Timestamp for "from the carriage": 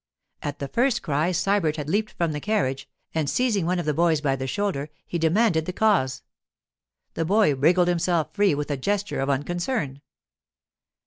2.13-2.89